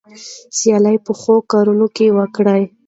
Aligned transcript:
سیالي 0.57 0.95
په 1.05 1.11
ښو 1.19 1.35
کارونو 1.51 1.87
کې 1.95 2.07
وکړئ. 2.17 2.63